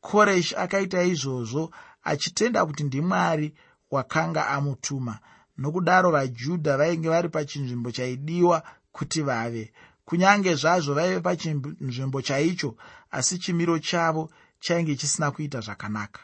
Koreshi 0.00 0.56
akaita 0.56 1.02
izvozvo 1.02 1.70
achitenda 2.04 2.66
kuti 2.66 2.82
ndimwari 2.84 3.54
wakanga 3.90 4.42
amutuma 4.48 5.18
nokudaro 5.58 6.10
vajudha 6.10 6.76
vainge 6.76 7.08
vari 7.08 7.28
pachinzvimbo 7.28 7.90
chaidiwa 7.90 8.62
kuti 8.92 9.22
vave. 9.22 9.72
Kunyange 10.04 10.54
zvazvo 10.54 10.94
vaive 10.94 11.20
pachinzvimbo 11.20 12.22
chaicho 12.22 12.76
asi 13.10 13.38
chimiro 13.38 13.78
chavo 13.78 14.30
chainge 14.60 14.96
chisina 14.96 15.30
kuita 15.30 15.60
zvakanaka. 15.60 16.20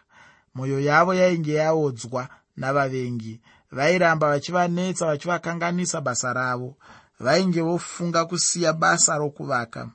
Mwoyo 0.54 0.80
yavo 0.80 1.14
yainge 1.14 1.54
yaodzwa 1.54 2.28
navavengi 2.56 3.40
vairamba 3.72 4.28
vachivanetsa 4.28 5.06
vachivakanganisa 5.06 6.00
basa 6.00 6.32
ravo 6.32 6.76
vainge 7.22 7.60
vofunga 7.62 8.24
kusiya 8.24 8.72
basa 8.72 9.18
rokuvaka. 9.18 9.90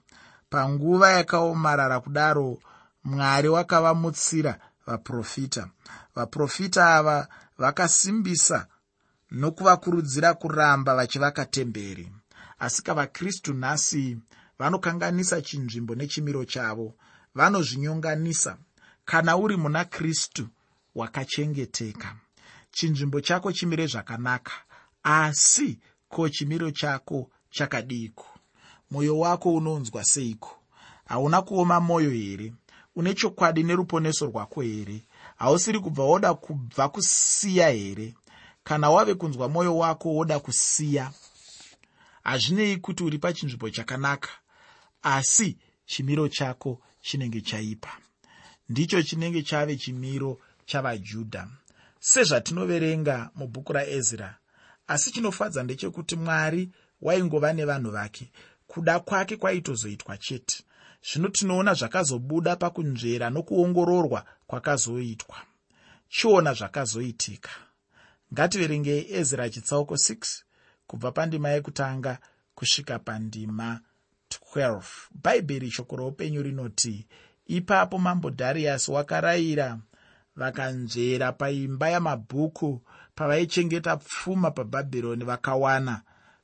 Panguva 0.50 1.12
yakaomarara 1.12 2.00
kudaro 2.00 2.60
mwari 3.03 3.50
wakavamutsira 3.50 4.60
vaprofita. 4.86 5.67
Vaprofita 6.15 6.96
ava 6.96 7.27
vakasimbisa 7.57 8.67
nokuvakurudzira 9.31 10.34
kuramba 10.34 10.96
vachivaka 10.96 11.46
temberi. 11.46 12.12
Asi 12.60 12.84
kavakristu 12.84 13.53
nhasi 13.53 14.17
vanokanganisa 14.60 15.41
chinzvimbo 15.41 15.96
nechimiro 15.96 16.46
chavo 16.46 16.93
vanozvinyonganisa. 17.36 18.57
Kana 19.05 19.38
uri 19.38 19.57
muna 19.57 19.86
kristu 19.86 20.48
wakachengeteka. 20.96 22.15
Chinzvimbo 22.72 23.22
chako 23.22 23.51
chimire 23.51 23.88
zvakanaka 23.88 24.51
asi 25.03 25.79
ko 26.10 26.30
chimiro 26.30 26.72
chako 26.72 27.30
chakadiko? 27.50 28.26
Mwoyo 28.92 29.20
wako 29.20 29.54
unonzwa 29.54 30.04
seiko? 30.04 30.64
Hauna 31.06 31.42
kuoma 31.42 31.80
mwoyo 31.80 32.10
here? 32.10 32.54
Une 32.96 33.14
chokwadi 33.14 33.64
neruponeso 33.64 34.26
rwako 34.26 34.62
here? 34.62 35.02
Hausiri 35.36 35.80
kubva 35.80 36.04
woda 36.04 36.34
kubva 36.34 36.90
kusiya 36.90 37.70
here? 37.70 38.14
Kana 38.64 38.90
wave 38.90 39.14
kunzwa 39.14 39.50
mwoyo 39.50 39.78
wako 39.78 40.10
woda 40.14 40.40
kusiya? 40.40 41.12
Hazvinei 42.24 42.78
kuti 42.78 43.04
uri 43.04 43.18
pachinzvimbo 43.20 43.70
chakanaka 43.70 44.30
asi 45.02 45.58
chimiro 45.86 46.28
chako 46.30 46.82
chinenge 47.02 47.42
chaipa. 47.42 47.98
Ndicho 48.70 49.04
chinenge 49.04 49.44
chave 49.44 49.76
chimiro 49.76 50.40
chavajudha. 50.66 51.48
Sezvatinoverenga 52.00 53.30
mubhuku 53.36 53.74
raezra 53.74 54.38
asi 54.88 55.12
chinofadza 55.12 55.63
ndechekuti 55.63 56.15
mwari 56.15 56.70
waingova 57.01 57.53
nevanhu 57.53 57.91
vake. 57.91 58.32
Kuda 58.67 59.00
kwake 59.00 59.38
kwaitozoitwa 59.38 60.17
chete. 60.17 60.63
Zvino 61.12 61.29
tinoona 61.29 61.74
zvakazobuda 61.74 62.56
pakunzvera 62.56 63.29
nokuongororwa 63.29 64.25
kwakazoitwa. 64.48 65.38
Chiona 66.10 66.53
zvakazoitika. 66.53 67.50
Ngativerengei 68.34 69.13
ezra 69.13 69.50
chitsauko 69.50 69.96
6 69.96 70.44
kubva 70.88 71.12
pandima 71.12 71.50
yekutanga 71.50 72.20
kusvika 72.56 73.00
pandima 73.00 73.79
12 74.56 74.82
bhaibheri 75.24 75.72
shoko 75.72 75.96
roupenyu 75.96 76.44
rinoti 76.44 77.08
ipapo 77.46 77.98
mambo 77.98 78.29
dhariasi 78.29 78.91
wakarayira 78.91 79.79
vakanzvera 80.38 81.32
paimba 81.32 81.89
yamabhuku 81.89 82.82
pavaichengeta 83.15 83.98
pfuma 83.98 84.51
pabhabhironi 84.51 85.24
vakawana. 85.25 86.01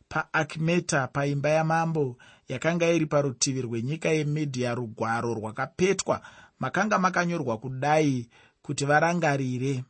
Paakimeta 0.09 1.07
paimba 1.07 1.49
yamambo 1.49 2.17
yakanga 2.47 2.87
iri 2.91 3.05
parutivi 3.05 3.61
rwenyika 3.61 4.09
yemedhiya 4.09 4.75
rugwaro 4.75 5.33
rwakapetwa 5.33 6.21
makanga 6.59 6.99
makanyorwa 6.99 7.57
kudai 7.57 8.29
kuti 8.61 8.85
varangarire. 8.85 9.83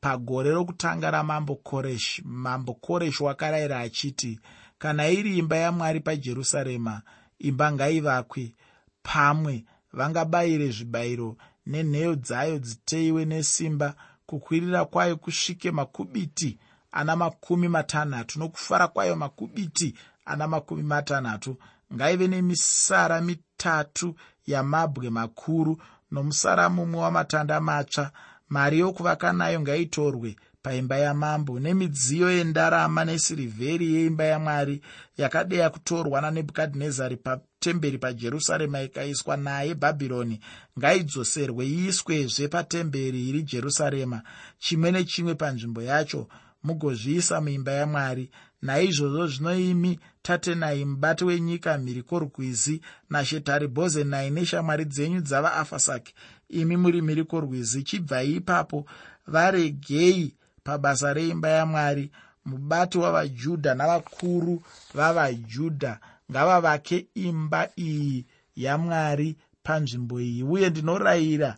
Pagore 0.00 0.50
rokutanga 0.50 1.10
ramambo 1.10 1.54
koreshi 1.56 2.22
mambo 2.24 2.74
koreshi 2.74 3.22
wakarayira 3.22 3.78
achiti 3.80 4.40
kana 4.78 5.08
iri 5.08 5.38
imba 5.38 5.56
yamwari 5.56 6.00
pajerusarema 6.00 7.02
imba 7.38 7.72
ngaivakwe. 7.72 8.54
Pamwe 9.02 9.64
vangabayire 9.92 10.70
zvibayiro 10.70 11.36
nenheyo 11.70 12.14
dzayo 12.16 12.58
dziteiwe 12.58 13.24
nesimba 13.24 13.88
kukwirira 14.26 14.84
kwayo 14.84 15.16
kusvike 15.16 15.70
makubiti 15.70 16.58
ana 16.92 17.16
makumi 17.16 17.68
matanhatu 17.68 18.38
nokufara 18.38 18.88
kwayo 18.88 19.16
makubiti 19.16 19.94
ana 20.24 20.48
makumi 20.48 20.82
matanhatu. 20.82 21.56
Ngaive 21.94 22.28
nemisara 22.28 23.20
mitatu 23.20 24.14
yamabwe 24.46 25.10
makuru 25.10 25.82
nomusara 26.10 26.68
mumwe 26.68 27.00
wamatanda 27.00 27.60
matsva. 27.60 28.10
Mari 28.48 28.78
yokuvaka 28.78 29.32
nayo 29.32 29.60
ngaitorwe 29.60 30.36
paimba 30.62 30.96
yamambo 30.96 31.60
nemidziyo 31.60 32.30
yendarama 32.30 33.04
nesirivheri 33.04 33.94
yeimba 33.94 34.24
yamwari 34.24 34.80
yakadeya 35.16 35.70
kutorwa 35.70 36.20
nanebhukadhinezari 36.20 37.16
patemberi 37.16 37.98
pajerusarema 37.98 38.82
ikaiswa 38.82 39.36
naye 39.36 39.74
bhabhironi. 39.74 40.40
Ngaidzoserwe 40.78 41.66
iiswezve 41.66 42.48
patemberi 42.48 43.28
iri 43.28 43.42
jerusarema 43.42 44.22
chimwe 44.58 44.90
nechimwe 44.90 45.34
panzvimbo 45.34 45.82
yacho 45.82 46.28
mugozviisa 46.62 47.40
muimba 47.40 47.72
yamwari. 47.72 48.30
Naizvozvo 48.62 49.26
zvino 49.26 49.58
imi 49.58 50.00
tatenai 50.22 50.84
mubati 50.84 51.24
wenyika 51.24 51.78
mhiri 51.78 52.02
kworwizi 52.02 52.80
nashetari 53.10 53.68
bhozenai 53.68 54.30
neshamwari 54.30 54.84
dzenyu 54.84 55.20
dzavaafasaki. 55.20 56.14
Imi 56.48 56.76
muri 56.76 57.02
mhiri 57.02 57.24
kworwizi 57.24 57.82
chibvai 57.82 58.34
ipapo 58.34 58.86
varegei 59.26 60.34
pabasa 60.64 61.12
reimba 61.12 61.48
yamwari. 61.48 62.10
Mubati 62.44 62.98
wavajudha 62.98 63.74
navakuru 63.74 64.62
vavajudha 64.94 65.98
ngavavake 66.30 67.06
imba 67.14 67.68
iyi 67.78 68.26
yamwari 68.56 69.36
panzvimbo 69.62 70.20
iyi. 70.20 70.42
Uye 70.42 70.70
ndinorayira 70.70 71.56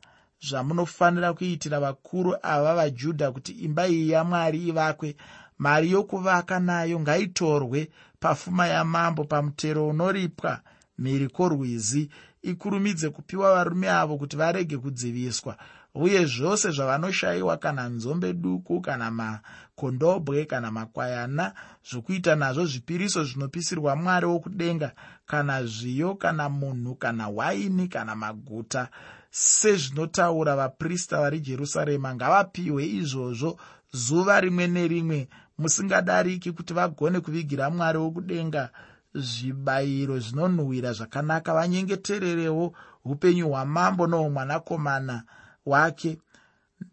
zvamunofanira 0.48 1.32
kuitira 1.34 1.80
vakuru 1.80 2.36
ava 2.42 2.74
vajudha 2.74 3.32
kuti 3.32 3.52
imba 3.52 3.88
iyi 3.88 4.10
yamwari 4.10 4.58
ivakwe. 4.68 5.16
Mari 5.58 5.90
yokuvaka 5.90 6.60
nayo 6.60 7.00
ngaitorwe 7.00 7.90
pafuma 8.20 8.66
yamambo 8.66 9.24
pamutero 9.24 9.88
unoripwa 9.88 10.60
mhiri 10.98 11.28
kworwizi 11.28 12.10
ikurumidze 12.42 13.10
kupiwa 13.10 13.54
varume 13.54 13.90
avo 13.90 14.16
kuti 14.18 14.36
varege 14.36 14.78
kudziviswa 14.78 15.56
uye 15.94 16.26
zvose 16.26 16.70
zvavanoshayiwa 16.70 17.56
kana 17.56 17.88
nzombe 17.88 18.32
duku 18.32 18.80
kana 18.80 19.10
makondobwe 19.10 20.44
kana 20.44 20.70
makwayana 20.70 21.52
zvokuita 21.90 22.36
nazvo 22.36 22.66
zvipiriso 22.66 23.24
zvinopisirwa 23.24 23.96
mwari 23.96 24.26
wokudenga 24.26 24.92
kana 25.26 25.64
zviyo 25.64 26.14
kana 26.14 26.48
munhu 26.48 26.94
kana 26.94 27.28
waini 27.28 27.88
kana 27.88 28.16
maguta. 28.16 28.88
Sezvinotaura 29.30 30.56
vaprista 30.56 31.20
vari 31.20 31.40
jerusarema 31.40 32.14
ngavapiwe 32.14 32.86
izvozvo 32.86 33.58
zuva 33.92 34.40
rimwe 34.40 34.66
nerimwe 34.66 35.28
musingadariki 35.58 36.52
kuti 36.52 36.74
vagone 36.74 37.20
kuvigira 37.20 37.70
mwari 37.70 37.98
wokudenga. 37.98 38.70
Zvibayiro 39.14 40.18
zvinonhuhwira 40.18 40.92
zvakanaka 40.92 41.54
vanyengetererewo 41.54 42.72
upenyu 43.04 43.48
hwamambo 43.48 44.06
nohwomwanakomana 44.06 45.22
wake. 45.70 46.18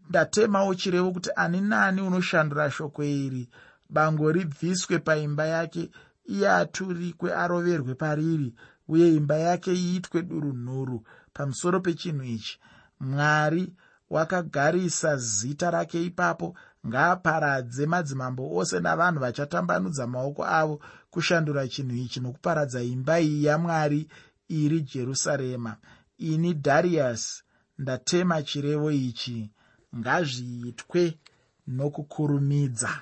Ndatemawo 0.08 0.74
chirevo 0.74 1.12
kuti 1.12 1.30
ani 1.36 1.60
naani 1.60 2.00
unoshandura 2.00 2.70
shoko 2.70 3.04
iri. 3.04 3.48
Bango 3.90 4.32
ribviswe 4.32 4.98
paimba 4.98 5.46
yake 5.46 5.90
iye 6.24 6.50
aturikwe 6.50 7.34
aroverwe 7.34 7.94
pariri 7.94 8.54
uye 8.88 9.14
imba 9.14 9.36
yake 9.36 9.72
iitwe 9.74 10.22
durunhuru 10.22 11.04
pamusoro 11.32 11.80
pechinhu 11.80 12.24
ichi. 12.24 12.60
Mwari 13.00 13.72
wakagarisa 14.10 15.16
zita 15.16 15.70
rake 15.70 16.04
ipapo 16.04 16.56
ngaaparadze 16.86 17.86
madzimambo 17.86 18.56
ose 18.56 18.80
navanhu 18.80 19.20
vachatambanudza 19.20 20.06
maoko 20.06 20.44
avo 20.44 20.80
kushandura 21.10 21.68
chinhu 21.68 21.96
ichi 21.96 22.20
nokuparadza 22.20 22.82
imba 22.82 23.20
iyi 23.20 23.44
yamwari 23.44 24.08
iri 24.48 24.80
jerusarema. 24.80 25.76
Ini 26.18 26.54
dhariasi 26.54 27.42
ndatema 27.78 28.42
chirevo 28.42 28.90
ichi 28.90 29.50
ngazviitwe 29.96 31.18
nokukurumidza. 31.66 33.00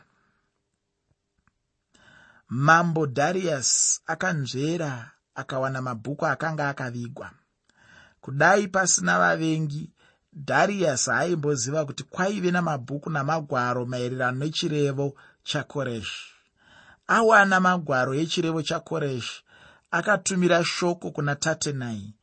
Mambo 2.48 3.06
dhariasi 3.06 4.00
akanzvera 4.06 5.10
akawana 5.34 5.82
mabhuku 5.82 6.26
akanga 6.26 6.68
akavigwa. 6.68 7.30
Kudai 8.20 8.68
pasina 8.68 9.18
vavengi 9.18 9.90
dhariasi 10.32 11.10
haimboziva 11.10 11.84
kuti 11.84 12.02
kwaive 12.04 12.50
namabhuku 12.50 13.10
namagwaro 13.10 13.86
maererano 13.86 14.38
nechirevo 14.38 15.14
chakoreshi 15.42 16.22
awana 17.06 17.60
magwaro 17.60 18.14
echirevo 18.14 18.62
chakoreshi 18.62 19.42
akatumira 19.90 20.64
shoko 20.64 21.10
kuna 21.10 21.34
tatenai. 21.36 22.14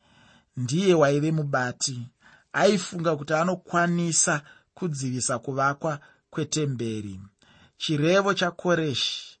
Ndiye 0.56 0.94
waive 0.94 1.32
mubati 1.32 2.06
aifunga 2.54 3.16
kuti 3.16 3.34
anokwanisa 3.34 4.42
kudzivisa 4.74 5.38
kuvakwa 5.38 6.00
kwetemberi. 6.30 7.20
Chirevo 7.76 8.34
chakoreshi 8.34 9.38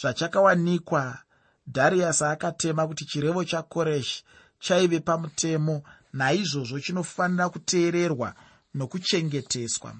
zvachakawanikwa 0.00 1.18
dhariasi 1.66 2.24
akatema 2.24 2.86
kuti 2.86 3.04
chirevo 3.04 3.44
chakoreshi 3.44 4.24
chaive 4.58 5.00
pamutemo 5.00 5.82
naizvozvo 6.12 6.80
chinofanira 6.80 7.48
kuteererwa 7.48 8.34
nokuchengeteswa. 8.74 9.94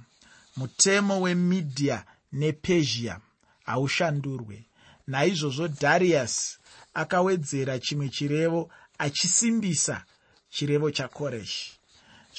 Mutemo 0.57 1.21
wemidhiya 1.21 2.05
nepezhia 2.33 3.21
haushandurwe. 3.65 4.67
Naizvozvo 5.07 5.67
dhariasi 5.69 6.59
akawedzera 6.95 7.79
chimwe 7.79 8.09
chirevo 8.09 8.71
achisimbisa 8.99 10.05
chirevo 10.49 10.91
chakoreshi 10.91 11.76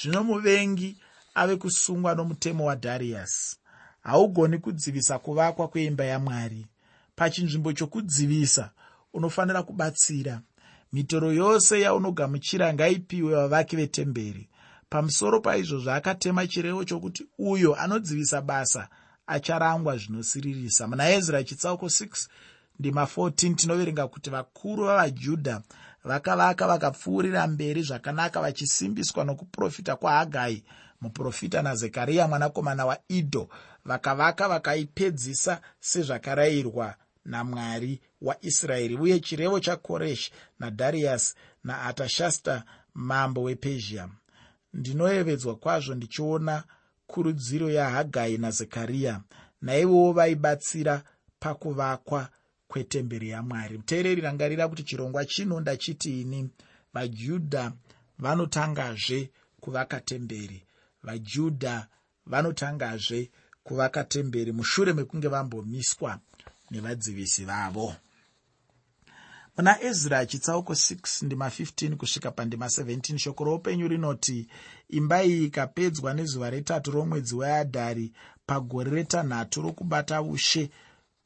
zvino 0.01 0.23
muvengi 0.23 0.97
ave 1.35 1.55
kusungwa 1.55 2.15
nomutemo 2.15 2.65
wadhariasi 2.65 3.57
haugoni 4.07 4.57
kudzivisa 4.57 5.19
kuvakwa 5.19 5.67
kweimba 5.67 6.05
yamwari. 6.05 6.67
Pachinzvimbo 7.15 7.73
chokudzivisa 7.73 8.71
unofanira 9.13 9.63
kubatsira. 9.63 10.41
Mitoro 10.93 11.33
yose 11.33 11.81
yaunogamuchira 11.81 12.73
ngaipiwe 12.73 13.35
vavaki 13.35 13.75
vetemberi. 13.75 14.49
Pamusoro 14.89 15.41
paizvozvo 15.41 15.91
akatema 15.91 16.47
chirevo 16.47 16.83
chokuti 16.83 17.27
uyo 17.37 17.75
anodzivisa 17.75 18.41
basa 18.41 18.87
acharangwa 19.27 19.97
zvinosiririsa. 19.97 20.87
Muna 20.87 21.09
ezra 21.09 21.43
chitsauko 21.43 21.85
6 21.85 22.27
ndima 22.79 23.03
14 23.03 23.55
tinoverenga 23.55 24.07
kuti 24.07 24.29
vakuru 24.29 24.85
vavajudha 24.85 25.61
vakavaka 26.07 26.67
vakapfuurira 26.67 27.47
mberi 27.47 27.81
zvakanaka 27.83 28.41
vachisimbiswa 28.41 29.23
nokuprofita 29.23 29.95
kwahagai. 29.95 30.63
Muprofita 31.01 31.61
nazekariya 31.61 32.27
mwanakomana 32.27 32.85
waidho 32.85 33.49
vakavaka 33.85 34.47
vakaipedzisa 34.47 35.61
sezvakarayirwa 35.79 36.95
namwari 37.25 38.01
waisraeri 38.21 38.95
uye 38.95 39.19
chirevo 39.19 39.59
chakoreshi 39.59 40.31
nadhariyasi 40.59 41.35
naatashasta 41.63 42.63
mambo 42.93 43.43
wepezhia. 43.43 44.09
Ndinoyevedzwa 44.73 45.55
kwazvo 45.55 45.95
ndichiona 45.95 46.63
kurudziro 47.07 47.69
yahagai 47.69 48.37
nazekariya 48.37 49.21
naivowo 49.61 50.11
vaibatsira 50.11 51.03
pakuvakwa 51.39 52.29
kwetemberi 52.67 53.29
yamwari. 53.29 53.77
Muteereri 53.77 54.21
rangarira 54.21 54.67
kuti 54.67 54.83
chirongwa 54.83 55.25
chino 55.25 55.59
ndachitiini 55.59 56.49
vajudha 56.93 57.73
vanotangazve 58.19 59.29
kuvaka 59.61 59.99
temberi. 59.99 60.63
Vajudha 61.03 61.87
vanotangazve 62.25 63.29
kuvaka 63.63 64.03
temberi 64.03 64.51
mushure 64.51 64.93
mekunge 64.93 65.27
vambomiswa 65.27 66.19
nevadzivisi 66.71 67.45
vavo. 67.45 67.95
Muna 69.57 69.81
ezra 69.81 70.25
chitsauko 70.25 70.73
6 70.73 71.25
ndima 71.25 71.47
15 71.49 71.95
kusvika 71.95 72.31
pandima 72.31 72.65
17 72.65 73.17
shoko 73.17 73.43
roupenyu 73.43 73.87
rinoti 73.87 74.47
imba 74.89 75.23
iyi 75.23 75.45
ikapedzwa 75.45 76.13
nezuva 76.13 76.49
retatu 76.49 76.91
romwedzi 76.91 77.35
weadhari 77.35 78.11
pagore 78.45 78.91
retanhatu 78.91 79.61
rokubata 79.61 80.21
ushe 80.21 80.69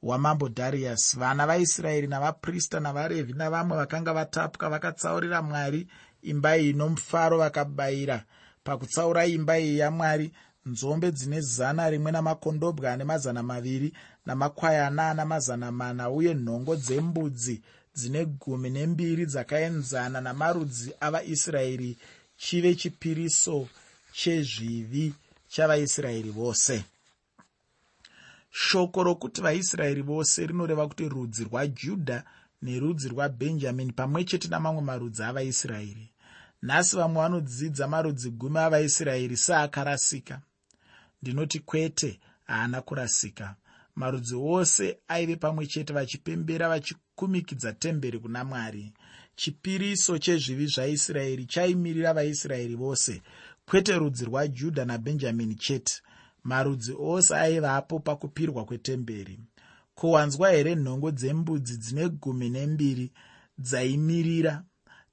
hwamambo 0.02 0.50
dharius 0.50 1.18
vana 1.18 1.48
vaisraeri 1.48 2.08
navaprista 2.08 2.80
navarevhi 2.80 3.34
navamwe 3.34 3.78
vakanga 3.78 4.14
vatapwa 4.14 4.70
vakatsaurira 4.70 5.42
mwari 5.42 5.88
imba 6.22 6.58
iyi 6.58 6.74
nomufaro 6.74 7.38
vakabayira 7.38 8.24
pakutsaura 8.64 9.26
imba 9.26 9.60
iyi 9.60 9.78
yamwari 9.78 10.32
nzombe 10.66 11.12
dzine 11.12 11.42
zana 11.42 11.90
rimwe 11.90 12.12
namakondobwa 12.12 12.92
ane 12.92 13.04
mazana 13.04 13.44
maviri 13.44 13.94
namakwayana 14.26 15.10
ana 15.10 15.26
mazana 15.26 15.72
mana 15.72 16.10
uye 16.10 16.34
nhongo 16.34 16.76
dzembudzi 16.76 17.62
dzine 17.96 18.26
gumi 18.26 18.70
nembiri 18.70 19.26
dzakaenzana 19.26 20.22
namarudzi 20.22 20.94
avaisraeri 21.00 21.98
chive 22.38 22.76
chipiriso 22.76 23.68
chezvivi 24.14 25.14
chavaisraeri 25.48 26.30
vose 26.30 26.84
shoko 28.52 29.04
rokuti 29.04 29.42
vaisraeri 29.42 30.02
vose 30.02 30.46
rinoreva 30.48 30.88
kuti 30.88 31.10
rudzi 31.10 31.44
rwajudha 31.44 32.24
nerudzi 32.62 33.10
rwabhenjamini 33.10 33.92
pamwe 33.94 34.24
chete 34.24 34.48
namamwe 34.48 34.82
marudzi 34.82 35.24
avaisraeri. 35.24 36.12
Nhasi 36.62 36.96
vamwe 36.96 37.22
vanodzidza 37.22 37.88
marudzi 37.88 38.30
gumi 38.32 38.60
avaisraeri 38.60 39.38
seakarasika 39.38 40.42
ndinoti 41.22 41.60
kwete 41.60 42.20
haana 42.44 42.82
kurasika. 42.82 43.56
Marudzi 43.96 44.36
ose 44.36 45.00
aive 45.08 45.36
pamwe 45.36 45.68
chete 45.68 45.94
vachipembera 45.94 46.70
vachikumikidza 46.70 47.74
temberi 47.74 48.20
kuna 48.20 48.44
mwari. 48.44 48.94
Chipiriso 49.36 50.18
chezvivi 50.18 50.68
zvaisraeri 50.68 51.46
chaimirira 51.46 52.14
vaisraeri 52.14 52.76
vose. 52.76 53.22
Kwete 53.66 53.96
rudzi 53.98 54.26
rwajudha 54.26 54.86
nabhenjamini 54.86 55.56
chete 55.56 56.02
marudzi 56.44 56.94
ose 57.00 57.36
aivapo 57.36 58.00
pakupirwa 58.00 58.66
kwetemberi. 58.66 59.40
Kuwanzwa 59.96 60.50
here 60.52 60.76
nhongo 60.76 61.12
dzembudzi 61.12 61.78
dzine 61.78 62.10
gumi 62.10 62.50
nembiri 62.50 63.12
dzaimirira 63.58 64.64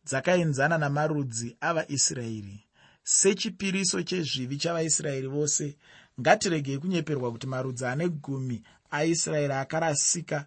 dzakaenzana 0.06 0.78
namarudzi 0.78 1.56
avaisraeri? 1.60 2.64
Sechipiriso 3.02 4.02
chezvivi 4.02 4.56
chavaisraeri 4.56 5.26
vose 5.26 5.76
ngatiregei 6.20 6.78
kunyeperwa 6.78 7.32
kuti 7.32 7.46
marudzi 7.46 7.86
ane 7.86 8.08
gumi 8.08 8.62
aisraeri 8.90 9.52
akarasika 9.52 10.46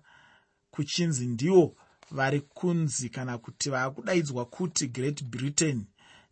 kuchinzi 0.71 1.27
ndiwo 1.27 1.75
vari 2.11 2.41
kunzi 2.41 3.09
kana 3.09 3.37
kuti 3.37 3.69
vaakudaidzwa 3.69 4.45
kuti 4.45 4.87
great 4.87 5.23
britain 5.23 5.85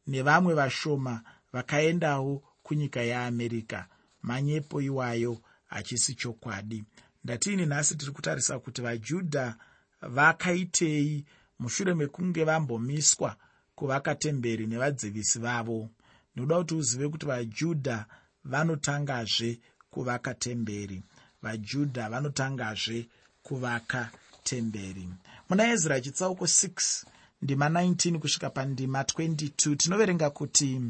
nevamwe 0.08 0.54
vashoma 0.54 1.22
vakaendawo 1.54 2.44
kunyika 2.64 3.02
yeamerica 3.02 3.86
manyepo 4.22 4.82
iwayo 4.82 5.42
hachisi 5.68 6.16
chokwadi. 6.16 6.84
Ndatiini 7.24 7.66
nhasi 7.66 7.96
tiri 7.96 8.12
kutarisa 8.12 8.60
kuti 8.60 8.82
vajudha 8.82 9.56
vakaitei 10.02 11.26
mushure 11.60 11.94
mekunge 11.94 12.44
vambomiswa 12.44 13.36
kuvaka 13.76 14.16
temberi 14.16 14.68
nevadzivisi 14.68 15.40
vavo. 15.40 15.90
Ndinoda 16.36 16.58
kuti 16.58 16.76
uzive 16.76 17.10
kuti 17.10 17.26
vajudha 17.26 18.06
vanotangazve 18.44 19.60
kuvaka 19.90 20.34
temberi. 20.34 21.04
Vajudha 21.42 22.10
vanotangazve 22.10 23.08
kuvaka 23.44 24.10
temberi. 24.44 25.10
Muna 25.50 25.72
ezra 25.72 26.02
chitsauko 26.02 26.46
6 26.46 27.06
ndima 27.42 27.70
19 27.70 28.18
kusvika 28.20 28.50
pandima 28.50 29.02
22 29.02 29.76
tinoverenga 29.76 30.30
kuti 30.30 30.82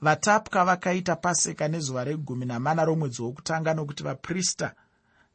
vatapwa 0.00 0.64
vakaita 0.64 1.16
paseka 1.16 1.68
nezuva 1.68 2.04
regumi 2.04 2.46
namana 2.46 2.84
romwedzi 2.84 3.22
wokutanga 3.22 3.74
nokuti 3.74 4.02
vaprista 4.02 4.74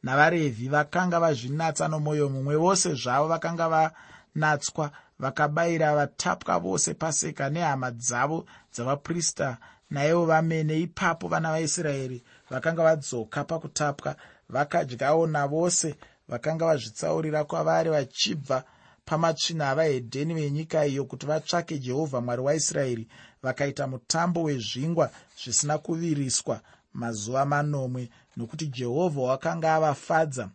navarevhi 0.04 0.68
vakanga 0.68 1.20
vazvinatsa 1.20 1.88
nomwoyo 1.88 2.30
mumwe 2.30 2.56
vose 2.56 2.94
zvavo 2.94 3.28
vakanga 3.28 3.68
vanatswa 3.74 4.92
vakabayira 5.20 5.96
vatapwa 5.96 6.60
vose 6.60 6.94
paseka 6.94 7.50
nehama 7.50 7.92
dzavo 7.92 8.46
dzavaprista. 8.74 9.58
Naivo 9.90 10.26
vamene 10.26 10.80
ipapo 10.80 11.28
vana 11.28 11.52
vaisraeri 11.52 12.24
vakanga 12.50 12.84
vadzoka 12.84 13.44
pakutapwa 13.44 14.16
vakadyawo 14.50 15.28
navose 15.28 15.96
vakanga 16.28 16.66
vazvitsaurira 16.66 17.44
kwavari 17.44 17.90
vachibva 17.90 18.64
pamatsvina 19.06 19.70
avahedheni 19.70 20.34
venyika 20.34 20.86
iyo 20.86 21.06
kuti 21.06 21.26
vatsvake 21.26 21.80
jehovha 21.80 22.22
mwari 22.22 22.42
waisraeri 22.42 23.08
vakaita 23.46 23.88
mutambo 23.88 24.44
wezvingwa 24.44 25.12
zvisina 25.44 25.78
kuviriswa 25.78 26.62
mazuva 26.94 27.46
manomwe 27.46 28.10
nokuti 28.38 28.68
jehovha 28.68 29.22
wakanga 29.22 29.76
avafadza 29.76 30.50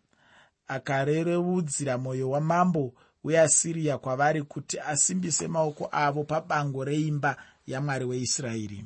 akarereudzira 0.68 1.98
mwoyo 1.98 2.30
wamambo 2.30 2.92
weasiriya 3.24 3.98
kwavari 3.98 4.42
kuti 4.42 4.78
asimbise 4.80 5.48
maoko 5.48 5.88
avo 5.92 6.24
pabango 6.24 6.84
reimba 6.84 7.36
yamwari 7.66 8.04
weisraeri. 8.04 8.84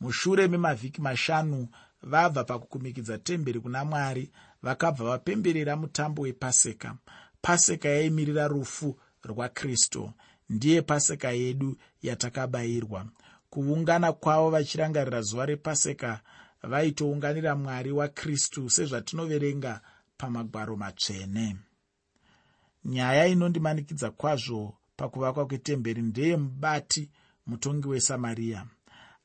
Mushure 0.00 0.48
memavhiki 0.48 1.00
mashanu 1.00 1.68
vabva 2.02 2.44
pakukumikidza 2.44 3.18
temberi 3.18 3.60
kuna 3.60 3.84
mwari 3.84 4.30
vakabva 4.62 5.04
vapemberera 5.04 5.76
mutambo 5.76 6.22
wepaseka 6.22 6.94
paseka 7.42 7.88
yaimirira 7.88 8.48
rufu 8.48 8.96
rwakristu. 9.24 10.12
Ndiye 10.50 10.82
paseka 10.82 11.30
yedu 11.30 11.76
yatakabayirwa 12.02 13.06
kuungana 13.50 14.12
kwavo 14.12 14.50
vachirangarira 14.50 15.22
zuva 15.22 15.46
repaseka 15.46 16.20
vaitounganira 16.62 17.56
mwari 17.56 17.92
wakristu 17.92 18.70
sezvatinoverenga 18.70 19.80
pamagwaro 20.16 20.76
matsvene. 20.76 21.56
Nyaya 22.84 23.26
inondimanikidza 23.26 24.10
kwazvo 24.10 24.76
pakuvakwa 24.96 25.46
kwetemberi 25.46 26.02
ndeyemubati 26.02 27.10
mutongi 27.46 27.88
wesamariya 27.88 28.66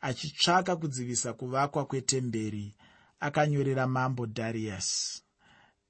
achitsvaka 0.01 0.75
kudzivisa 0.75 1.33
kuvakwa 1.33 1.85
kwetemberi 1.85 2.75
akanyorera 3.19 3.87
mambo 3.87 4.25
dharius 4.25 5.21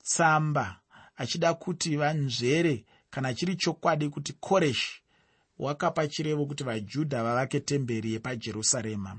tsamba 0.04 0.80
achida 1.16 1.54
kuti 1.54 1.98
vanzvere 1.98 2.86
kana 3.10 3.34
chiri 3.34 3.56
chokwadi 3.56 4.10
kuti 4.10 4.34
koreshi 4.34 5.02
wakapa 5.60 6.08
chirevo 6.08 6.46
kuti 6.46 6.64
vajudha 6.64 7.24
vavake 7.24 7.60
temberi 7.60 8.14
yepajerusarema. 8.14 9.18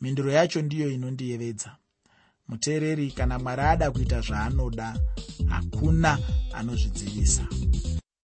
Mhinduro 0.00 0.32
yacho 0.32 0.62
ndiyo 0.62 0.90
inondiyevedza. 0.90 1.76
Muteereri 2.48 3.10
kana 3.10 3.38
mwari 3.38 3.62
ada 3.62 3.90
kuita 3.90 4.20
zvaanoda 4.20 4.96
hakuna 5.48 6.18
anozvidzivisa 6.54 7.46